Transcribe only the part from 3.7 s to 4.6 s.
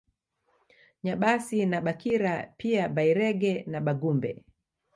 Bagumbe